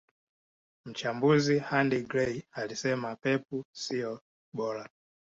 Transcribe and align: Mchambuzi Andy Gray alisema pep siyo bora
Mchambuzi 0.85 1.59
Andy 1.71 2.01
Gray 2.03 2.41
alisema 2.53 3.15
pep 3.15 3.43
siyo 3.71 4.19
bora 4.53 4.89